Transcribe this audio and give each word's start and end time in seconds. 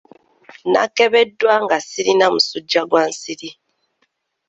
Nnakebeddwa 0.67 1.53
nga 1.63 1.77
sirina 1.89 2.25
musujja 2.33 2.81
gwa 2.89 3.03
nsiri. 3.09 3.49